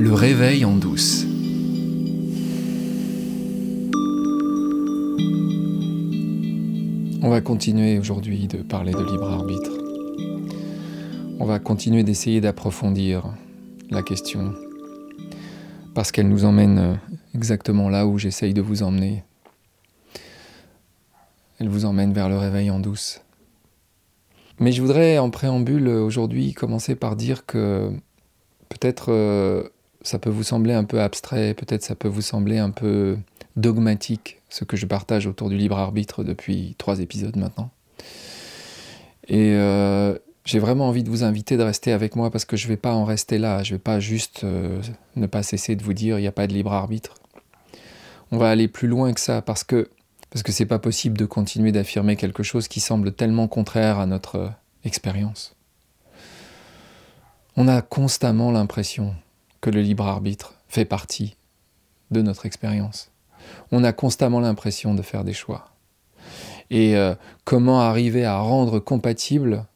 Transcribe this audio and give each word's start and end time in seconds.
Le 0.00 0.14
réveil 0.14 0.64
en 0.64 0.76
douce. 0.76 1.26
On 7.22 7.28
va 7.28 7.42
continuer 7.42 7.98
aujourd'hui 7.98 8.46
de 8.46 8.62
parler 8.62 8.92
de 8.92 8.98
libre 9.04 9.28
arbitre. 9.28 9.72
On 11.38 11.44
va 11.44 11.58
continuer 11.58 12.02
d'essayer 12.02 12.40
d'approfondir 12.40 13.26
la 13.90 14.02
question 14.02 14.54
parce 15.94 16.12
qu'elle 16.12 16.30
nous 16.30 16.46
emmène 16.46 16.98
exactement 17.34 17.90
là 17.90 18.06
où 18.06 18.16
j'essaye 18.16 18.54
de 18.54 18.62
vous 18.62 18.82
emmener. 18.82 19.22
Elle 21.58 21.68
vous 21.68 21.84
emmène 21.84 22.14
vers 22.14 22.30
le 22.30 22.38
réveil 22.38 22.70
en 22.70 22.80
douce. 22.80 23.20
Mais 24.60 24.72
je 24.72 24.80
voudrais 24.80 25.18
en 25.18 25.28
préambule 25.28 25.88
aujourd'hui 25.88 26.54
commencer 26.54 26.94
par 26.94 27.16
dire 27.16 27.44
que 27.44 27.92
peut-être 28.70 29.12
euh, 29.12 29.68
ça 30.02 30.18
peut 30.18 30.30
vous 30.30 30.42
sembler 30.42 30.72
un 30.72 30.84
peu 30.84 31.00
abstrait, 31.00 31.54
peut-être 31.54 31.82
ça 31.82 31.94
peut 31.94 32.08
vous 32.08 32.22
sembler 32.22 32.58
un 32.58 32.70
peu 32.70 33.18
dogmatique, 33.56 34.40
ce 34.48 34.64
que 34.64 34.76
je 34.76 34.86
partage 34.86 35.26
autour 35.26 35.48
du 35.48 35.56
libre 35.56 35.78
arbitre 35.78 36.24
depuis 36.24 36.74
trois 36.78 37.00
épisodes 37.00 37.36
maintenant. 37.36 37.70
Et 39.28 39.52
euh, 39.54 40.16
j'ai 40.44 40.58
vraiment 40.58 40.88
envie 40.88 41.02
de 41.02 41.10
vous 41.10 41.22
inviter 41.22 41.56
de 41.56 41.62
rester 41.62 41.92
avec 41.92 42.16
moi 42.16 42.30
parce 42.30 42.44
que 42.44 42.56
je 42.56 42.66
ne 42.66 42.70
vais 42.70 42.76
pas 42.76 42.94
en 42.94 43.04
rester 43.04 43.38
là, 43.38 43.62
je 43.62 43.72
ne 43.72 43.76
vais 43.76 43.82
pas 43.82 44.00
juste 44.00 44.44
euh, 44.44 44.80
ne 45.16 45.26
pas 45.26 45.42
cesser 45.42 45.76
de 45.76 45.82
vous 45.82 45.92
dire 45.92 46.18
il 46.18 46.22
n'y 46.22 46.28
a 46.28 46.32
pas 46.32 46.46
de 46.46 46.52
libre 46.52 46.72
arbitre. 46.72 47.14
On 48.32 48.38
va 48.38 48.50
aller 48.50 48.68
plus 48.68 48.88
loin 48.88 49.12
que 49.12 49.20
ça 49.20 49.42
parce 49.42 49.64
que 49.64 49.88
parce 50.30 50.44
que 50.44 50.52
c'est 50.52 50.66
pas 50.66 50.78
possible 50.78 51.18
de 51.18 51.26
continuer 51.26 51.72
d'affirmer 51.72 52.14
quelque 52.14 52.44
chose 52.44 52.68
qui 52.68 52.78
semble 52.78 53.12
tellement 53.12 53.48
contraire 53.48 53.98
à 53.98 54.06
notre 54.06 54.36
euh, 54.36 54.48
expérience. 54.84 55.56
On 57.56 57.66
a 57.66 57.82
constamment 57.82 58.52
l'impression 58.52 59.14
que 59.60 59.70
le 59.70 59.80
libre 59.80 60.06
arbitre 60.06 60.54
fait 60.68 60.84
partie 60.84 61.36
de 62.10 62.22
notre 62.22 62.46
expérience. 62.46 63.10
On 63.72 63.84
a 63.84 63.92
constamment 63.92 64.40
l'impression 64.40 64.94
de 64.94 65.02
faire 65.02 65.24
des 65.24 65.32
choix. 65.32 65.70
Et 66.70 66.96
euh, 66.96 67.14
comment 67.44 67.80
arriver 67.80 68.24
à 68.24 68.38
rendre 68.38 68.78
compatible 68.78 69.66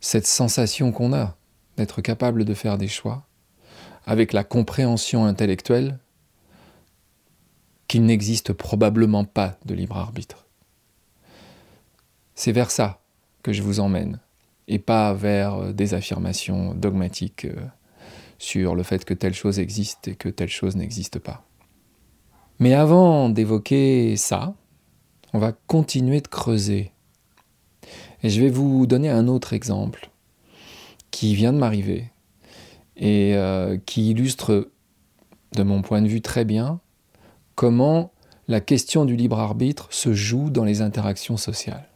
cette 0.00 0.26
sensation 0.26 0.92
qu'on 0.92 1.12
a 1.12 1.36
d'être 1.76 2.02
capable 2.02 2.44
de 2.44 2.54
faire 2.54 2.76
des 2.76 2.88
choix 2.88 3.24
avec 4.04 4.32
la 4.32 4.44
compréhension 4.44 5.24
intellectuelle 5.24 5.98
qu'il 7.88 8.04
n'existe 8.04 8.52
probablement 8.52 9.24
pas 9.24 9.56
de 9.64 9.74
libre 9.74 9.96
arbitre? 9.96 10.46
C'est 12.34 12.52
vers 12.52 12.70
ça 12.70 13.00
que 13.42 13.52
je 13.52 13.62
vous 13.62 13.80
emmène, 13.80 14.18
et 14.68 14.78
pas 14.78 15.12
vers 15.14 15.54
euh, 15.54 15.72
des 15.72 15.94
affirmations 15.94 16.74
dogmatiques 16.74 17.46
euh, 17.46 17.56
sur 18.42 18.74
le 18.74 18.82
fait 18.82 19.04
que 19.04 19.14
telle 19.14 19.34
chose 19.34 19.60
existe 19.60 20.08
et 20.08 20.16
que 20.16 20.28
telle 20.28 20.48
chose 20.48 20.74
n'existe 20.74 21.20
pas. 21.20 21.46
Mais 22.58 22.74
avant 22.74 23.28
d'évoquer 23.28 24.16
ça, 24.16 24.56
on 25.32 25.38
va 25.38 25.52
continuer 25.68 26.20
de 26.20 26.26
creuser. 26.26 26.90
Et 28.24 28.30
je 28.30 28.40
vais 28.40 28.48
vous 28.48 28.88
donner 28.88 29.10
un 29.10 29.28
autre 29.28 29.52
exemple 29.52 30.10
qui 31.12 31.36
vient 31.36 31.52
de 31.52 31.58
m'arriver 31.58 32.10
et 32.96 33.36
euh, 33.36 33.78
qui 33.86 34.10
illustre, 34.10 34.70
de 35.54 35.62
mon 35.62 35.80
point 35.82 36.02
de 36.02 36.08
vue 36.08 36.20
très 36.20 36.44
bien, 36.44 36.80
comment 37.54 38.10
la 38.48 38.60
question 38.60 39.04
du 39.04 39.14
libre 39.14 39.38
arbitre 39.38 39.86
se 39.90 40.14
joue 40.14 40.50
dans 40.50 40.64
les 40.64 40.82
interactions 40.82 41.36
sociales. 41.36 41.88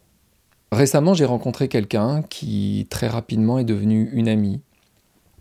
Récemment, 0.71 1.13
j'ai 1.13 1.25
rencontré 1.25 1.67
quelqu'un 1.67 2.23
qui 2.23 2.87
très 2.89 3.09
rapidement 3.09 3.59
est 3.59 3.65
devenu 3.65 4.11
une 4.13 4.29
amie 4.29 4.61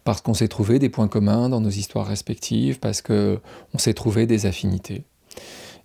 parce 0.06 0.22
qu'on 0.22 0.36
s'est 0.36 0.48
trouvé 0.48 0.80
des 0.80 0.88
points 0.88 1.10
communs 1.10 1.50
dans 1.50 1.60
nos 1.60 1.70
histoires 1.70 2.06
respectives, 2.06 2.80
parce 2.80 3.02
qu'on 3.02 3.40
s'est 3.78 3.96
trouvé 3.96 4.28
des 4.28 4.46
affinités. 4.46 5.04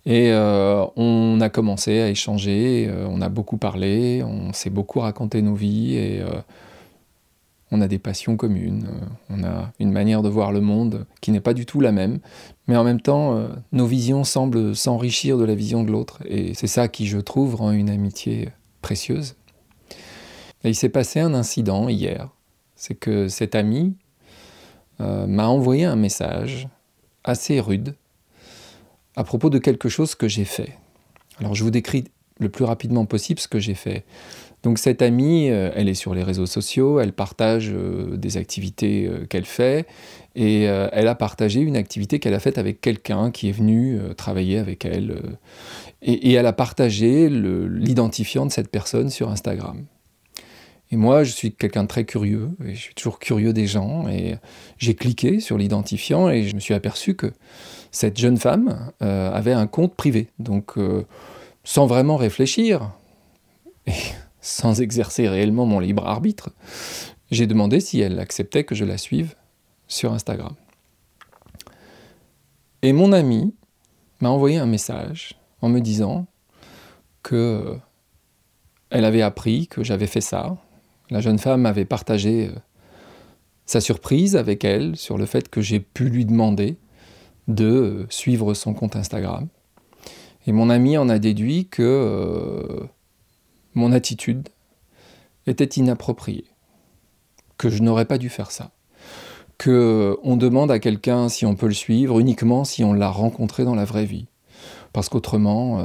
Et 0.07 0.31
euh, 0.31 0.85
on 0.97 1.41
a 1.41 1.49
commencé 1.49 2.01
à 2.01 2.09
échanger, 2.09 2.87
euh, 2.89 3.07
on 3.09 3.23
a 3.23 3.31
beaucoup 3.31 3.57
parlé, 3.57 4.23
on 4.23 4.53
s'est 4.53 4.71
beaucoup 4.71 5.01
raconté 5.01 5.41
nos 5.43 5.55
vies 5.55 5.95
et 5.95 6.21
euh, 6.21 6.41
on 7.71 7.81
a 7.81 7.89
des 7.89 7.99
passions 7.99 8.37
communes, 8.37 8.89
on 9.31 9.43
a 9.43 9.73
une 9.79 9.91
manière 9.91 10.23
de 10.23 10.29
voir 10.29 10.53
le 10.53 10.61
monde 10.61 11.07
qui 11.23 11.31
n'est 11.31 11.41
pas 11.41 11.55
du 11.55 11.65
tout 11.65 11.81
la 11.81 11.93
même, 11.93 12.21
mais 12.67 12.77
en 12.77 12.85
même 12.85 13.01
temps, 13.01 13.47
nos 13.73 13.87
visions 13.87 14.25
semblent 14.25 14.75
s'enrichir 14.75 15.39
de 15.39 15.45
la 15.45 15.55
vision 15.55 15.85
de 15.85 15.93
l'autre 15.93 16.19
et 16.27 16.53
c'est 16.55 16.67
ça 16.67 16.89
qui, 16.89 17.07
je 17.07 17.19
trouve, 17.19 17.55
rend 17.55 17.71
une 17.71 17.89
amitié 17.89 18.49
précieuse. 18.83 19.37
Il 20.65 20.75
s'est 20.75 20.89
passé 20.89 21.21
un 21.21 21.33
incident 21.33 21.89
hier, 21.89 22.29
c'est 22.75 22.97
que 22.97 23.29
cet 23.29 23.55
ami 23.55 23.95
euh, 25.01 25.27
m'a 25.27 25.49
envoyé 25.49 25.85
un 25.85 25.97
message 25.97 26.69
assez 27.25 27.59
rude 27.61 27.95
à 29.17 29.25
propos 29.25 29.51
de 29.51 29.59
quelque 29.59 29.89
chose 29.89 30.15
que 30.15 30.29
j'ai 30.29 30.45
fait. 30.45 30.75
Alors 31.39 31.55
je 31.55 31.65
vous 31.65 31.71
décris 31.71 32.05
le 32.39 32.49
plus 32.49 32.65
rapidement 32.65 33.07
possible 33.07 33.41
ce 33.41 33.49
que 33.49 33.59
j'ai 33.59 33.75
fait. 33.75 34.05
Donc 34.63 34.79
cette 34.79 35.01
amie, 35.01 35.49
euh, 35.49 35.71
elle 35.75 35.89
est 35.89 35.95
sur 35.95 36.15
les 36.15 36.23
réseaux 36.23 36.47
sociaux, 36.47 37.01
elle 37.01 37.13
partage 37.13 37.71
euh, 37.73 38.17
des 38.17 38.37
activités 38.37 39.11
qu'elle 39.31 39.47
fait, 39.47 39.87
et 40.37 40.63
elle 40.63 41.09
a 41.09 41.15
partagé 41.17 41.61
une 41.61 41.77
activité 41.77 42.21
qu'elle 42.21 42.35
a 42.35 42.41
faite 42.41 42.57
avec 42.57 42.81
quelqu'un 42.81 43.31
qui 43.31 43.49
est 43.49 43.53
venu 43.53 43.99
travailler 44.17 44.59
avec 44.59 44.85
elle, 44.85 45.17
et, 46.03 46.33
elle 46.33 46.47
a 46.47 46.53
partagé 46.53 47.29
l'identifiant 47.29 48.47
de 48.47 48.53
cette 48.53 48.71
personne 48.71 49.11
sur 49.11 49.29
Instagram. 49.29 49.87
Et 50.93 50.97
moi, 50.97 51.23
je 51.23 51.31
suis 51.31 51.53
quelqu'un 51.53 51.85
de 51.85 51.89
très 51.89 52.05
curieux, 52.05 52.51
et 52.65 52.75
je 52.75 52.81
suis 52.81 52.95
toujours 52.95 53.21
curieux 53.21 53.53
des 53.53 53.69
gens, 53.69 54.09
et 54.09 54.39
j'ai 54.77 54.95
cliqué 54.95 55.39
sur 55.39 55.57
l'identifiant 55.57 56.29
et 56.29 56.49
je 56.49 56.55
me 56.55 56.61
suis 56.61 56.75
aperçu 56.75 57.15
que 57.15 57.33
cette 57.93 58.19
jeune 58.19 58.37
femme 58.37 58.93
euh, 59.03 59.33
avait 59.33 59.53
un 59.53 59.69
compte 59.69 59.95
privé. 59.95 60.31
Donc, 60.41 60.77
euh, 60.79 61.07
sans 61.63 61.87
vraiment 61.87 62.17
réfléchir, 62.17 62.91
et 63.87 63.93
sans 64.41 64.81
exercer 64.81 65.29
réellement 65.29 65.65
mon 65.65 65.79
libre 65.79 66.07
arbitre, 66.07 66.51
j'ai 67.31 67.47
demandé 67.47 67.79
si 67.79 68.01
elle 68.01 68.19
acceptait 68.19 68.65
que 68.65 68.75
je 68.75 68.85
la 68.85 68.99
suive 68.99 69.37
sur 69.87 70.13
Instagram. 70.13 70.55
Et 72.83 72.93
mon 72.93 73.13
ami 73.13 73.55
m'a 74.21 74.31
envoyé 74.31 74.59
un 74.59 74.67
message 74.67 75.39
en 75.61 75.69
me 75.69 75.81
disant 75.81 76.27
que 77.23 77.79
elle 78.89 79.05
avait 79.05 79.23
appris 79.23 79.69
que 79.69 79.85
j'avais 79.85 80.09
fait 80.09 80.21
ça, 80.21 80.57
la 81.11 81.21
jeune 81.21 81.39
femme 81.39 81.67
avait 81.67 81.85
partagé 81.85 82.49
euh, 82.49 82.59
sa 83.67 83.81
surprise 83.81 84.37
avec 84.37 84.65
elle 84.65 84.97
sur 84.97 85.19
le 85.19 85.27
fait 85.27 85.49
que 85.49 85.61
j'ai 85.61 85.81
pu 85.81 86.09
lui 86.09 86.25
demander 86.25 86.77
de 87.49 87.65
euh, 87.65 88.07
suivre 88.11 88.55
son 88.55 88.75
compte 88.75 88.97
Instagram. 88.97 89.49
Et 90.47 90.53
mon 90.53 90.71
ami 90.71 90.97
en 90.97 91.09
a 91.09 91.19
déduit 91.19 91.67
que 91.67 91.83
euh, 91.83 92.87
mon 93.75 93.93
attitude 93.93 94.49
était 95.47 95.65
inappropriée, 95.65 96.47
que 97.59 97.69
je 97.69 97.83
n'aurais 97.83 98.07
pas 98.07 98.19
dû 98.19 98.29
faire 98.29 98.51
ça, 98.51 98.71
que 99.59 100.17
on 100.23 100.37
demande 100.37 100.71
à 100.71 100.79
quelqu'un 100.79 101.29
si 101.29 101.45
on 101.45 101.57
peut 101.57 101.67
le 101.67 101.75
suivre 101.75 102.21
uniquement 102.21 102.65
si 102.65 102.85
on 102.85 102.93
l'a 102.93 103.11
rencontré 103.11 103.65
dans 103.65 103.75
la 103.75 103.85
vraie 103.85 104.07
vie, 104.07 104.27
parce 104.93 105.09
qu'autrement 105.09 105.83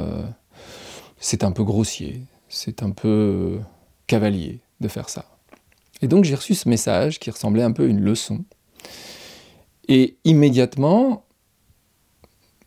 c'est 1.19 1.43
un 1.43 1.51
peu 1.51 1.63
grossier, 1.63 2.21
c'est 2.47 2.83
un 2.83 2.91
peu 2.91 3.59
cavalier 4.07 4.61
faire 4.87 5.09
ça. 5.09 5.25
Et 6.01 6.07
donc 6.07 6.23
j'ai 6.23 6.35
reçu 6.35 6.55
ce 6.55 6.67
message 6.69 7.19
qui 7.19 7.31
ressemblait 7.31 7.63
un 7.63 7.71
peu 7.71 7.83
à 7.83 7.87
une 7.87 8.01
leçon. 8.01 8.43
Et 9.87 10.17
immédiatement, 10.23 11.25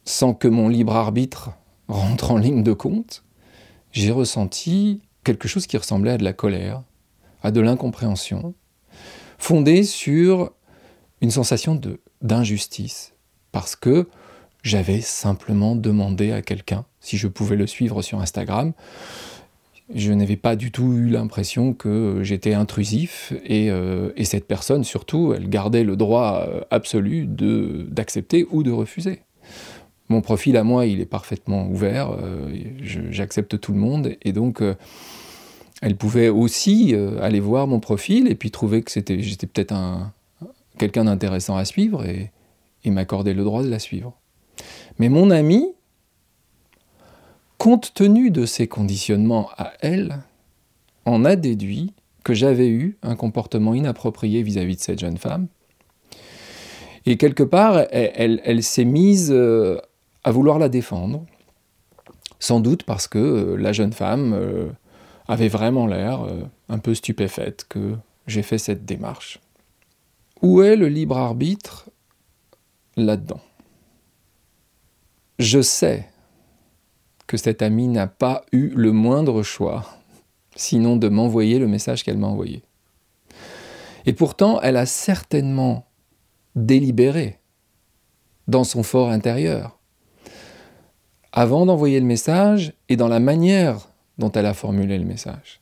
sans 0.05 0.35
que 0.35 0.49
mon 0.49 0.69
libre 0.69 0.95
arbitre 0.97 1.51
rentre 1.89 2.31
en 2.31 2.39
ligne 2.39 2.63
de 2.63 2.73
compte, 2.73 3.25
j'ai 3.93 4.11
ressenti 4.11 5.03
quelque 5.25 5.49
chose 5.49 5.67
qui 5.67 5.77
ressemblait 5.77 6.13
à 6.13 6.19
de 6.19 6.25
la 6.25 6.33
colère, 6.33 6.83
à 7.43 7.51
de 7.51 7.61
l'incompréhension, 7.61 8.55
fondée 9.39 9.83
sur 9.83 10.53
une 11.21 11.31
sensation 11.31 11.81
d'injustice, 12.23 13.15
parce 13.53 13.77
que 13.77 14.09
j'avais 14.63 15.01
simplement 15.01 15.77
demandé 15.77 16.33
à 16.33 16.43
quelqu'un 16.43 16.85
si 17.01 17.17
je 17.17 17.29
pouvais 17.29 17.57
le 17.57 17.67
suivre 17.67 18.03
sur 18.03 18.21
Instagram, 18.21 18.73
je 19.95 20.13
n'avais 20.13 20.37
pas 20.37 20.55
du 20.55 20.71
tout 20.71 20.93
eu 20.93 21.09
l'impression 21.09 21.73
que 21.73 22.21
j'étais 22.23 22.53
intrusif 22.53 23.33
euh, 23.51 24.13
et, 24.17 24.25
cette 24.25 24.47
personne 24.47 24.85
surtout, 24.85 25.33
elle 25.35 25.49
gardait 25.49 25.85
le 25.85 25.97
droit 25.97 26.47
euh, 26.47 26.61
absolu 26.71 27.27
d'accepter 27.27 28.47
ou 28.51 28.63
de 28.63 28.71
refuser. 28.71 29.21
Mon 30.11 30.21
profil 30.21 30.57
à 30.57 30.65
moi, 30.65 30.87
il 30.87 31.01
est 31.01 31.07
parfaitement 31.07 31.67
ouvert, 31.69 32.13
euh, 32.13 32.55
j'accepte 32.83 33.59
tout 33.61 33.73
le 33.73 33.79
monde 33.79 34.17
et 34.23 34.33
donc 34.33 34.63
elle 35.81 35.97
pouvait 35.97 36.29
aussi 36.29 36.95
aller 37.21 37.41
voir 37.41 37.67
mon 37.67 37.79
profil 37.79 38.27
et 38.27 38.35
puis 38.35 38.51
trouver 38.51 38.83
que 38.83 38.91
j'étais 38.91 39.47
peut-être 39.47 39.75
quelqu'un 40.79 41.05
d'intéressant 41.05 41.57
à 41.57 41.65
suivre 41.65 42.05
et 42.07 42.31
m'accorder 42.91 43.35
le 43.35 43.45
droit 43.45 43.63
de 43.63 43.69
la 43.69 43.79
suivre. 43.79 44.15
Mais 44.99 45.09
mon 45.09 45.31
ami, 45.31 45.75
compte 47.59 47.93
tenu 47.93 48.31
de 48.31 48.47
ces 48.47 48.69
conditionnements 48.69 49.51
à 49.59 49.73
elle, 49.81 50.23
en 51.05 51.25
a 51.25 51.37
déduit 51.37 51.93
que 52.25 52.33
j'avais 52.35 52.69
eu 52.69 52.97
un 53.03 53.17
comportement 53.17 53.75
inapproprié 53.75 54.43
vis-à-vis 54.43 54.77
de 54.77 54.81
cette 54.81 54.99
jeune 55.01 55.19
femme, 55.19 55.49
Et 57.07 57.17
quelque 57.17 57.43
part, 57.43 57.87
elle, 57.91 58.63
s'est 58.63 58.85
mise 58.85 59.31
euh, 59.33 59.81
à 60.25 60.31
vouloir 60.31 60.59
la 60.59 60.69
défendre, 60.69 61.25
sans 62.39 62.61
doute 62.61 62.83
parce 62.83 63.09
que 63.09 63.19
euh, 63.19 63.57
la 63.57 63.73
jeune 63.73 63.93
femme 63.93 64.35
euh, 64.35 64.69
avait 65.27 65.49
vraiment 65.49 65.87
l'air 65.87 66.21
un 66.69 66.79
peu 66.79 66.95
stupéfaite 66.95 67.65
que 67.69 67.97
j'ai 68.27 68.43
fait 68.43 68.59
cette 68.59 68.85
démarche. 68.85 69.41
Où 70.43 70.63
est 70.63 70.77
le 70.77 70.89
libre 70.89 71.17
arbitre 71.17 71.89
là-dedans? 72.97 73.41
Je 75.39 75.63
sais 75.63 76.09
que 77.29 77.37
cette 77.37 77.63
amie 77.63 77.87
n'a 77.87 78.09
pas 78.09 78.45
eu 78.51 78.71
le 78.71 78.91
moindre 78.91 79.45
choix, 79.45 79.87
sinon 80.57 80.97
de 80.97 81.09
m'envoyer 81.09 81.61
le 81.61 81.69
message 81.69 82.03
qu'elle 82.03 82.19
m'a 82.19 82.27
envoyé. 82.27 82.63
Et 84.07 84.15
pourtant, 84.15 84.61
elle 84.63 84.77
a 84.77 84.87
certainement 84.87 85.87
délibéré 86.57 87.39
dans 88.49 88.65
son 88.65 88.83
fort 88.83 89.11
intérieur, 89.11 89.79
avant 91.33 91.67
d'envoyer 91.67 92.01
le 92.01 92.07
message 92.07 92.73
et 92.89 92.97
dans 92.97 93.09
la 93.09 93.21
manière 93.21 93.89
dont 94.17 94.33
elle 94.33 94.47
a 94.47 94.55
formulé 94.55 94.99
le 94.99 95.05
message. 95.05 95.61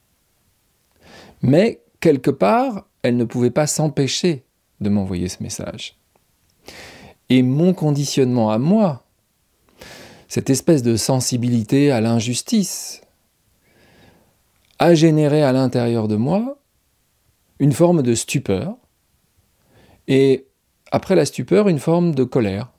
Mais, 1.43 1.83
quelque 1.99 2.31
part, 2.31 2.87
elle 3.03 3.17
ne 3.17 3.25
pouvait 3.25 3.51
pas 3.51 3.67
s'empêcher 3.67 4.45
de 4.81 4.89
m'envoyer 4.89 5.29
ce 5.29 5.43
message. 5.43 5.99
Et 7.29 7.43
mon 7.43 7.75
conditionnement 7.75 8.51
à 8.51 8.59
moi, 8.59 9.06
cette 10.29 10.51
espèce 10.51 10.83
de 10.83 10.97
sensibilité 10.97 11.91
à 11.91 12.01
l'injustice, 12.01 13.03
a 14.79 14.95
généré 14.95 15.43
à 15.43 15.53
l'intérieur 15.53 16.09
de 16.09 16.17
moi 16.17 16.59
une 17.59 17.73
forme 17.73 18.03
de 18.03 18.15
stupeur, 18.15 18.77
et 20.09 20.47
après 20.93 21.15
la 21.15 21.25
stupeur, 21.25 21.69
une 21.69 21.79
forme 21.79 22.15
de 22.15 22.25
colère 22.25 22.73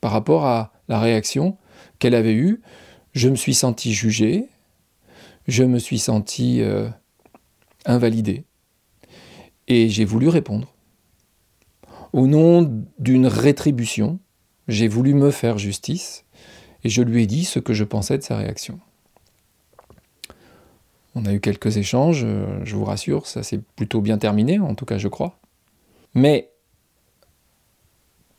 par 0.00 0.12
rapport 0.12 0.44
à 0.44 0.72
la 0.88 1.00
réaction 1.00 1.56
qu'elle 1.98 2.14
avait 2.14 2.34
eue. 2.34 2.60
Je 3.12 3.28
me 3.28 3.36
suis 3.36 3.54
senti 3.54 3.94
jugé, 3.94 4.48
je 5.48 5.64
me 5.64 5.78
suis 5.78 5.98
senti 5.98 6.60
euh, 6.60 6.88
invalidé, 7.86 8.44
et 9.66 9.88
j'ai 9.88 10.04
voulu 10.04 10.28
répondre. 10.28 10.74
Au 12.12 12.26
nom 12.26 12.84
d'une 12.98 13.26
rétribution, 13.26 14.20
j'ai 14.68 14.88
voulu 14.88 15.14
me 15.14 15.30
faire 15.30 15.58
justice, 15.58 16.23
et 16.84 16.88
je 16.88 17.02
lui 17.02 17.22
ai 17.22 17.26
dit 17.26 17.44
ce 17.44 17.58
que 17.58 17.72
je 17.72 17.84
pensais 17.84 18.18
de 18.18 18.22
sa 18.22 18.36
réaction. 18.36 18.78
On 21.14 21.24
a 21.26 21.32
eu 21.32 21.40
quelques 21.40 21.76
échanges, 21.76 22.22
euh, 22.24 22.60
je 22.64 22.76
vous 22.76 22.84
rassure, 22.84 23.26
ça 23.26 23.42
s'est 23.42 23.60
plutôt 23.76 24.00
bien 24.00 24.18
terminé, 24.18 24.58
en 24.58 24.74
tout 24.74 24.84
cas 24.84 24.98
je 24.98 25.08
crois. 25.08 25.38
Mais 26.14 26.50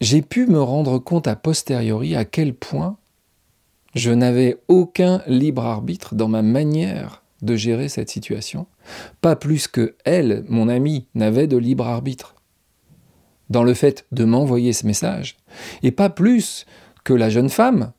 j'ai 0.02 0.22
pu 0.22 0.46
me 0.46 0.62
rendre 0.62 1.00
compte 1.00 1.28
a 1.28 1.36
posteriori 1.36 2.16
à 2.16 2.26
quel 2.26 2.54
point 2.54 2.98
je 3.96 4.12
n'avais 4.12 4.58
aucun 4.68 5.22
libre 5.26 5.66
arbitre 5.66 6.16
dans 6.16 6.28
ma 6.28 6.42
manière 6.42 7.24
de 7.42 7.56
gérer 7.56 7.88
cette 7.88 8.10
situation, 8.10 8.68
pas 9.22 9.36
plus 9.36 9.68
que 9.68 9.96
elle, 10.04 10.44
mon 10.50 10.68
amie, 10.68 11.08
n'avait 11.16 11.48
de 11.48 11.58
libre 11.58 11.88
arbitre 11.88 12.36
dans 13.50 13.64
le 13.64 13.74
fait 13.74 14.06
de 14.12 14.26
m'envoyer 14.26 14.74
ce 14.74 14.86
message, 14.86 15.38
et 15.84 15.92
pas 15.92 16.10
plus 16.10 16.66
que 17.04 17.14
la 17.14 17.30
jeune 17.30 17.50
femme 17.50 17.94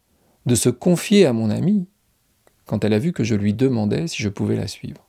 de 0.47 0.55
se 0.55 0.69
confier 0.69 1.27
à 1.27 1.33
mon 1.33 1.51
amie 1.51 1.87
quand 2.65 2.85
elle 2.85 2.95
a 2.95 2.99
vu 2.99 3.13
que 3.13 3.25
je 3.25 3.35
lui 3.35 3.55
demandais 3.55 4.07
si 4.07 4.23
je 4.23 4.29
pouvais 4.29 4.57
la 4.57 4.69
suivre. 4.69 5.07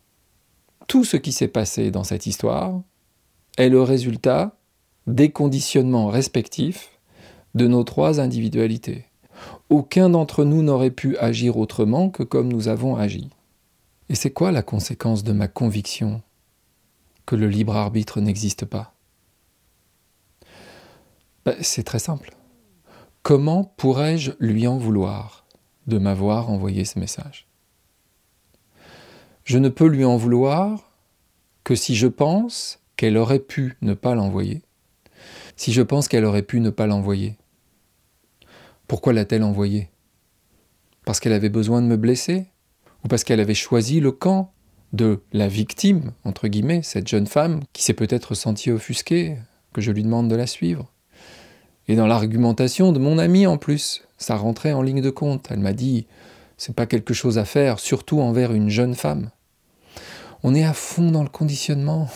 Tout 0.88 1.04
ce 1.04 1.18
qui 1.18 1.32
s'est 1.32 1.48
passé 1.48 1.92
dans 1.92 2.04
cette 2.04 2.26
histoire 2.26 2.82
est 3.58 3.70
le 3.70 3.82
résultat 3.82 4.58
des 5.06 5.32
conditionnements 5.32 6.08
respectifs 6.08 7.00
de 7.56 7.68
nos 7.68 7.84
trois 7.84 8.20
individualités. 8.20 9.06
Aucun 9.70 10.10
d'entre 10.10 10.44
nous 10.44 10.64
n'aurait 10.64 10.92
pu 10.92 11.18
agir 11.18 11.58
autrement 11.58 12.10
que 12.10 12.24
comme 12.24 12.52
nous 12.52 12.68
avons 12.68 12.96
agi. 12.96 13.30
Et 14.10 14.16
c'est 14.16 14.32
quoi 14.32 14.52
la 14.52 14.62
conséquence 14.62 15.24
de 15.24 15.34
ma 15.34 15.48
conviction 15.48 16.22
que 17.26 17.36
le 17.36 17.50
libre 17.50 17.76
arbitre 17.76 18.22
n'existe 18.22 18.66
pas? 18.66 18.94
Ben, 21.46 21.56
C'est 21.62 21.84
très 21.84 22.00
simple. 22.00 22.37
Comment 23.24 23.64
pourrais-je 23.64 24.32
lui 24.40 24.68
en 24.68 24.78
vouloir 24.78 25.46
de 25.88 25.98
m'avoir 25.98 26.50
envoyé 26.50 26.86
ce 26.86 27.00
message? 27.00 27.48
Je 29.44 29.58
ne 29.58 29.70
peux 29.70 29.88
lui 29.88 30.06
en 30.06 30.18
vouloir 30.18 30.92
que 31.64 31.76
si 31.76 31.96
je 31.96 32.08
pense 32.08 32.80
qu'elle 32.96 33.18
aurait 33.18 33.40
pu 33.40 33.78
ne 33.82 33.94
pas 33.94 34.16
l'envoyer, 34.16 34.62
si 35.56 35.74
je 35.74 35.82
pense 35.82 36.08
qu'elle 36.08 36.26
aurait 36.26 36.44
pu 36.44 36.60
ne 36.60 36.70
pas 36.70 36.88
l'envoyer. 36.88 37.38
Pourquoi 38.88 39.14
l'a-t-elle 39.14 39.44
envoyé? 39.44 39.90
Parce 41.06 41.20
qu'elle 41.20 41.34
avait 41.34 41.50
besoin 41.50 41.82
de 41.82 41.88
me 41.88 41.98
blesser? 41.98 42.48
Ou 43.04 43.08
parce 43.08 43.24
qu'elle 43.24 43.40
avait 43.40 43.54
choisi 43.54 44.00
le 44.00 44.12
camp 44.12 44.54
de 44.94 45.22
la 45.34 45.48
victime, 45.48 46.12
entre 46.24 46.48
guillemets, 46.48 46.82
cette 46.84 47.08
jeune 47.08 47.28
femme 47.28 47.62
qui 47.74 47.84
s'est 47.84 47.94
peut-être 47.94 48.36
sentie 48.36 48.72
offusquée, 48.72 49.38
que 49.74 49.82
je 49.82 49.92
lui 49.92 50.04
demande 50.04 50.30
de 50.30 50.36
la 50.36 50.48
suivre? 50.48 50.92
Et 51.88 51.96
dans 51.96 52.08
l'argumentation 52.08 52.92
de 52.92 53.00
mon 53.00 53.18
ami 53.18 53.48
en 53.48 53.58
plus, 53.58 54.04
ça 54.18 54.36
rentrait 54.36 54.74
en 54.74 54.82
ligne 54.82 55.02
de 55.02 55.10
compte. 55.10 55.48
Elle 55.50 55.60
m'a 55.60 55.74
dit 55.74 56.08
c'est 56.58 56.76
pas 56.76 56.88
quelque 56.88 57.14
chose 57.14 57.38
à 57.38 57.46
faire, 57.46 57.80
surtout 57.80 58.20
envers 58.20 58.52
une 58.52 58.70
jeune 58.70 58.96
femme. 58.96 59.30
On 60.44 60.56
est 60.56 60.64
à 60.64 60.74
fond 60.74 61.12
dans 61.12 61.24
le 61.24 61.30
conditionnement. 61.30 62.10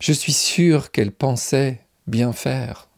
Je 0.00 0.12
suis 0.12 0.32
sûr 0.32 0.90
qu'elle 0.90 1.12
pensait 1.12 1.80
bien 2.06 2.32
faire, 2.32 2.88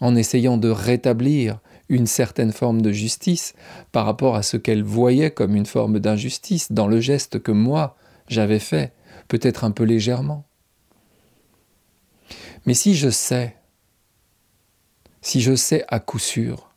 en 0.00 0.16
essayant 0.16 0.56
de 0.56 0.68
rétablir 0.68 1.60
une 1.88 2.06
certaine 2.06 2.52
forme 2.52 2.82
de 2.82 2.92
justice 2.92 3.54
par 3.92 4.06
rapport 4.06 4.34
à 4.34 4.42
ce 4.42 4.56
qu'elle 4.56 4.82
voyait 4.82 5.30
comme 5.30 5.54
une 5.54 5.66
forme 5.66 6.00
d'injustice 6.00 6.72
dans 6.72 6.88
le 6.88 7.00
geste 7.00 7.40
que 7.40 7.52
moi 7.52 7.96
j'avais 8.26 8.58
fait, 8.58 8.92
peut-être 9.28 9.64
un 9.64 9.70
peu 9.70 9.84
légèrement. 9.84 10.44
Mais 12.66 12.74
si 12.74 12.94
je 12.94 13.10
sais, 13.10 13.54
si 15.24 15.40
je 15.40 15.56
sais 15.56 15.84
à 15.88 16.00
coup 16.00 16.18
sûr 16.18 16.70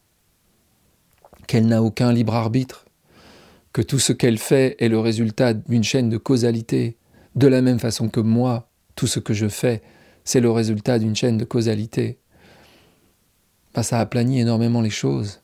qu'elle 1.47 1.67
n'a 1.67 1.83
aucun 1.83 2.13
libre 2.13 2.33
arbitre, 2.33 2.85
que 3.73 3.81
tout 3.81 3.99
ce 3.99 4.13
qu'elle 4.13 4.37
fait 4.37 4.77
est 4.79 4.87
le 4.87 4.99
résultat 4.99 5.53
d'une 5.53 5.83
chaîne 5.83 6.09
de 6.09 6.17
causalité, 6.17 6.97
de 7.35 7.47
la 7.47 7.61
même 7.61 7.77
façon 7.77 8.07
que 8.07 8.21
moi, 8.21 8.69
tout 8.95 9.05
ce 9.05 9.19
que 9.19 9.33
je 9.33 9.49
fais, 9.49 9.81
c'est 10.23 10.39
le 10.39 10.49
résultat 10.49 10.97
d'une 10.97 11.15
chaîne 11.15 11.37
de 11.37 11.43
causalité, 11.43 12.19
bah, 13.75 13.83
ça 13.83 13.99
aplanit 13.99 14.39
énormément 14.39 14.81
les 14.81 14.89
choses. 14.89 15.41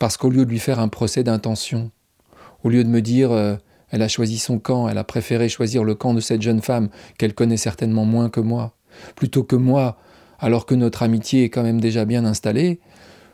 Parce 0.00 0.16
qu'au 0.16 0.30
lieu 0.30 0.44
de 0.44 0.50
lui 0.50 0.58
faire 0.58 0.80
un 0.80 0.88
procès 0.88 1.22
d'intention, 1.22 1.92
au 2.64 2.68
lieu 2.68 2.82
de 2.82 2.88
me 2.88 3.00
dire 3.00 3.30
euh, 3.30 3.54
elle 3.90 4.02
a 4.02 4.08
choisi 4.08 4.38
son 4.38 4.58
camp, 4.58 4.88
elle 4.88 4.98
a 4.98 5.04
préféré 5.04 5.48
choisir 5.48 5.84
le 5.84 5.94
camp 5.94 6.14
de 6.14 6.20
cette 6.20 6.42
jeune 6.42 6.62
femme 6.62 6.88
qu'elle 7.16 7.34
connaît 7.34 7.56
certainement 7.56 8.04
moins 8.04 8.28
que 8.28 8.40
moi, 8.40 8.74
plutôt 9.14 9.44
que 9.44 9.56
moi, 9.56 9.98
alors 10.38 10.66
que 10.66 10.74
notre 10.74 11.02
amitié 11.02 11.44
est 11.44 11.50
quand 11.50 11.62
même 11.62 11.80
déjà 11.80 12.04
bien 12.04 12.24
installée, 12.24 12.80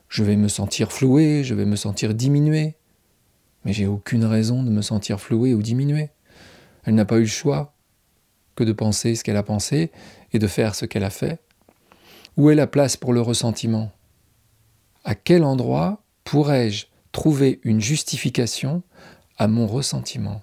je 0.09 0.25
vais 0.25 0.37
me 0.37 0.49
sentir 0.49 0.93
floué, 0.93 1.43
je 1.45 1.55
vais 1.55 1.65
me 1.65 1.77
sentir 1.77 2.15
diminué. 2.15 2.77
Mais 3.65 3.73
j'ai 3.73 3.87
aucune 3.87 4.25
raison 4.25 4.63
de 4.63 4.71
me 4.71 4.83
sentir 4.83 5.21
floué 5.21 5.55
ou 5.55 5.63
diminué. 5.63 6.11
Elle 6.85 6.95
n'a 6.95 7.05
pas 7.05 7.17
eu 7.17 7.23
le 7.23 7.27
choix 7.27 7.75
que 8.57 8.65
de 8.65 8.73
penser 8.73 9.15
ce 9.15 9.25
qu'elle 9.25 9.37
a 9.37 9.43
pensé 9.43 9.91
et 10.33 10.39
de 10.39 10.47
faire 10.47 10.75
ce 10.75 10.87
qu'elle 10.87 11.05
a 11.05 11.11
fait. 11.11 11.41
Où 12.37 12.51
est 12.51 12.55
la 12.55 12.67
place 12.67 12.97
pour 12.97 13.13
le 13.13 13.21
ressentiment? 13.21 13.91
À 15.05 15.15
quel 15.15 15.45
endroit 15.45 16.03
pourrais-je 16.25 16.87
trouver 17.13 17.61
une 17.65 17.81
justification 17.81 18.83
à 19.37 19.49
mon 19.49 19.67
ressentiment? 19.67 20.43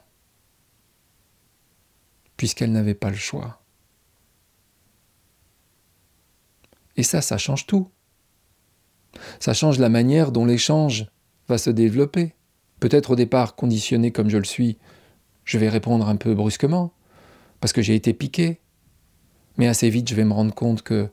Puisqu'elle 2.38 2.72
n'avait 2.72 2.94
pas 2.94 3.10
le 3.10 3.16
choix. 3.16 3.61
Et 6.98 7.04
ça, 7.04 7.22
ça 7.22 7.38
change 7.38 7.68
tout. 7.68 7.90
Ça 9.40 9.54
change 9.54 9.80
la 9.80 9.90
manière 9.90 10.32
dont 10.32 10.46
l'échange 10.46 11.08
va 11.48 11.58
se 11.58 11.70
développer. 11.70 12.36
Peut-être 12.80 13.12
au 13.12 13.16
départ 13.16 13.56
conditionné 13.56 14.12
comme 14.12 14.30
je 14.30 14.38
le 14.38 14.44
suis, 14.44 14.78
je 15.46 15.58
vais 15.58 15.70
répondre 15.70 16.08
un 16.08 16.16
peu 16.16 16.34
brusquement, 16.34 16.94
parce 17.60 17.74
que 17.74 17.82
j'ai 17.82 17.96
été 17.96 18.14
piqué. 18.14 18.60
Mais 19.58 19.68
assez 19.68 19.90
vite, 19.90 20.10
je 20.10 20.16
vais 20.16 20.24
me 20.24 20.34
rendre 20.34 20.54
compte 20.54 20.82
que 20.82 21.10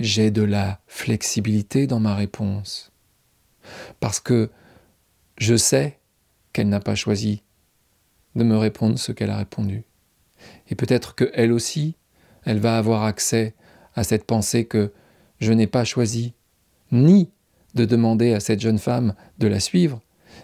j'ai 0.00 0.30
de 0.30 0.42
la 0.42 0.80
flexibilité 0.86 1.86
dans 1.86 2.00
ma 2.00 2.14
réponse. 2.14 2.92
Parce 4.00 4.20
que 4.20 4.50
je 5.38 5.56
sais 5.56 6.00
qu'elle 6.52 6.68
n'a 6.68 6.80
pas 6.80 6.94
choisi 6.94 7.42
de 8.34 8.44
me 8.44 8.56
répondre 8.56 8.98
ce 8.98 9.12
qu'elle 9.12 9.30
a 9.30 9.36
répondu. 9.36 9.84
Et 10.68 10.74
peut-être 10.74 11.14
qu'elle 11.14 11.52
aussi, 11.52 11.96
elle 12.44 12.58
va 12.58 12.78
avoir 12.78 13.04
accès 13.04 13.54
à 13.94 14.04
cette 14.04 14.24
pensée 14.24 14.64
que 14.64 14.92
je 15.40 15.52
n'ai 15.52 15.66
pas 15.66 15.84
choisi 15.84 16.34
ni 16.90 17.30
de 17.74 17.84
demander 17.84 18.34
à 18.34 18.40
cette 18.40 18.60
jeune 18.60 18.78
femme 18.78 19.14
de 19.38 19.48
la 19.48 19.60
suivre, 19.60 20.00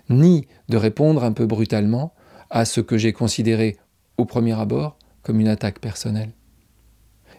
ni 0.08 0.46
de 0.68 0.76
répondre 0.76 1.24
un 1.24 1.32
peu 1.32 1.46
brutalement 1.46 2.14
à 2.50 2.64
ce 2.64 2.80
que 2.80 2.96
j'ai 2.96 3.12
considéré 3.12 3.76
au 4.16 4.24
premier 4.24 4.58
abord 4.58 4.96
comme 5.22 5.40
une 5.40 5.48
attaque 5.48 5.80
personnelle. 5.80 6.32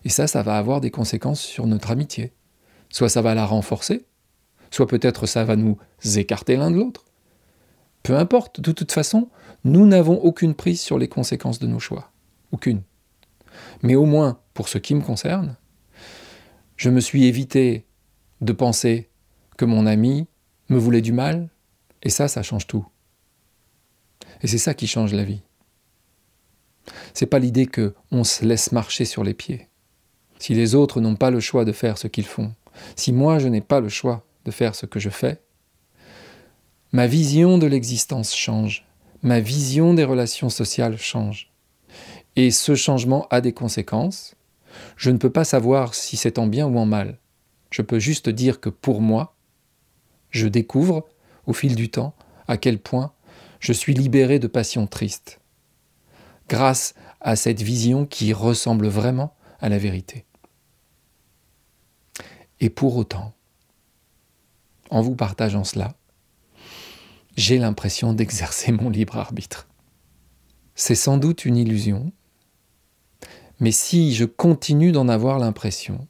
Et 0.05 0.09
ça, 0.09 0.27
ça 0.27 0.43
va 0.43 0.57
avoir 0.57 0.81
des 0.81 0.91
conséquences 0.91 1.41
sur 1.41 1.67
notre 1.67 1.91
amitié. 1.91 2.33
Soit 2.89 3.09
ça 3.09 3.21
va 3.21 3.35
la 3.35 3.45
renforcer, 3.45 4.05
soit 4.71 4.87
peut-être 4.87 5.25
ça 5.25 5.43
va 5.43 5.55
nous 5.55 5.77
écarter 6.15 6.55
l'un 6.55 6.71
de 6.71 6.77
l'autre. 6.77 7.05
Peu 8.03 8.15
importe, 8.15 8.61
de 8.61 8.71
toute 8.71 8.91
façon, 8.91 9.29
nous 9.63 9.85
n'avons 9.85 10.17
aucune 10.17 10.53
prise 10.53 10.79
sur 10.79 10.97
les 10.97 11.07
conséquences 11.09 11.59
de 11.59 11.67
nos 11.67 11.79
choix. 11.79 12.11
Aucune. 12.51 12.81
Mais 13.81 13.95
au 13.95 14.05
moins, 14.05 14.39
pour 14.53 14.69
ce 14.69 14.77
qui 14.77 14.95
me 14.95 15.01
concerne, 15.01 15.57
je 16.79 16.89
me 16.89 17.01
suis 17.01 17.25
évité 17.25 17.83
de 18.39 18.53
penser 18.53 19.09
que 19.57 19.65
mon 19.65 19.85
ami 19.85 20.27
me 20.69 20.77
voulait 20.77 21.01
du 21.01 21.11
mal, 21.11 21.49
et 22.03 22.09
ça, 22.09 22.29
ça 22.29 22.41
change 22.41 22.67
tout. 22.67 22.87
Et 24.41 24.47
c'est 24.47 24.57
ça 24.57 24.73
qui 24.73 24.87
change 24.87 25.13
la 25.13 25.25
vie. 25.25 25.41
C'est 27.13 27.25
pas 27.25 27.39
l'idée 27.39 27.65
que 27.65 27.95
on 28.11 28.23
se 28.23 28.45
laisse 28.45 28.71
marcher 28.71 29.03
sur 29.03 29.25
les 29.25 29.33
pieds. 29.33 29.67
Si 30.39 30.53
les 30.53 30.73
autres 30.73 31.01
n'ont 31.01 31.17
pas 31.17 31.31
le 31.31 31.41
choix 31.41 31.65
de 31.65 31.73
faire 31.73 31.97
ce 31.97 32.07
qu'ils 32.07 32.25
font, 32.25 32.53
si 32.95 33.11
moi 33.11 33.39
je 33.39 33.49
n'ai 33.49 33.59
pas 33.59 33.81
le 33.81 33.89
choix 33.89 34.25
de 34.45 34.51
faire 34.51 34.73
ce 34.73 34.85
que 34.85 35.01
je 35.01 35.09
fais, 35.09 35.41
ma 36.93 37.07
vision 37.07 37.57
de 37.57 37.67
l'existence 37.67 38.33
change, 38.33 38.87
ma 39.21 39.41
vision 39.41 39.93
des 39.93 40.05
relations 40.05 40.49
sociales 40.49 40.97
change. 40.97 41.51
Et 42.37 42.51
ce 42.51 42.73
changement 42.73 43.27
a 43.31 43.41
des 43.41 43.51
conséquences. 43.51 44.35
Je 44.95 45.11
ne 45.11 45.17
peux 45.17 45.31
pas 45.31 45.43
savoir 45.43 45.93
si 45.93 46.17
c'est 46.17 46.39
en 46.39 46.47
bien 46.47 46.67
ou 46.67 46.77
en 46.77 46.85
mal. 46.85 47.19
Je 47.71 47.81
peux 47.81 47.99
juste 47.99 48.29
dire 48.29 48.59
que 48.59 48.69
pour 48.69 49.01
moi, 49.01 49.35
je 50.31 50.47
découvre, 50.47 51.07
au 51.45 51.53
fil 51.53 51.75
du 51.75 51.89
temps, 51.89 52.15
à 52.47 52.57
quel 52.57 52.79
point 52.79 53.13
je 53.59 53.73
suis 53.73 53.93
libéré 53.93 54.39
de 54.39 54.47
passions 54.47 54.87
tristes, 54.87 55.39
grâce 56.47 56.93
à 57.21 57.35
cette 57.35 57.61
vision 57.61 58.05
qui 58.05 58.33
ressemble 58.33 58.87
vraiment 58.87 59.35
à 59.59 59.69
la 59.69 59.77
vérité. 59.77 60.25
Et 62.59 62.69
pour 62.69 62.95
autant, 62.95 63.33
en 64.89 65.01
vous 65.01 65.15
partageant 65.15 65.63
cela, 65.63 65.95
j'ai 67.35 67.57
l'impression 67.57 68.13
d'exercer 68.13 68.71
mon 68.71 68.89
libre 68.89 69.17
arbitre. 69.17 69.67
C'est 70.75 70.95
sans 70.95 71.17
doute 71.17 71.45
une 71.45 71.57
illusion, 71.57 72.11
mais 73.59 73.71
si 73.71 74.13
je 74.13 74.25
continue 74.25 74.91
d'en 74.91 75.09
avoir 75.09 75.39
l'impression, 75.39 76.07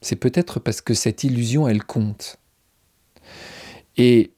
c'est 0.00 0.16
peut-être 0.16 0.60
parce 0.60 0.80
que 0.80 0.94
cette 0.94 1.24
illusion, 1.24 1.66
elle 1.66 1.82
compte. 1.82 2.38
Et 3.96 4.32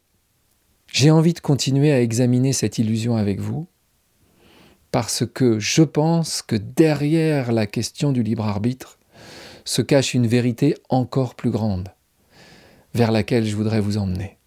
j'ai 0.92 1.10
envie 1.10 1.34
de 1.34 1.40
continuer 1.40 1.92
à 1.92 2.00
examiner 2.00 2.52
cette 2.52 2.78
illusion 2.78 3.16
avec 3.16 3.40
vous, 3.40 3.66
parce 4.90 5.26
que 5.26 5.58
je 5.58 5.82
pense 5.82 6.42
que 6.42 6.56
derrière 6.56 7.52
la 7.52 7.66
question 7.66 8.12
du 8.12 8.22
libre 8.22 8.46
arbitre 8.46 8.98
se 9.64 9.82
cache 9.82 10.14
une 10.14 10.26
vérité 10.26 10.74
encore 10.88 11.34
plus 11.34 11.50
grande, 11.50 11.88
vers 12.94 13.12
laquelle 13.12 13.44
je 13.44 13.54
voudrais 13.54 13.80
vous 13.80 13.98
emmener. 13.98 14.37